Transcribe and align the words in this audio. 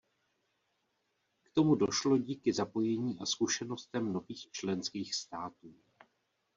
K 1.43 1.49
tomu 1.53 1.75
došlo 1.75 2.17
díky 2.17 2.53
zapojení 2.53 3.17
a 3.21 3.25
zkušenostem 3.25 4.13
nových 4.13 4.51
členských 4.51 5.15
států. 5.15 5.73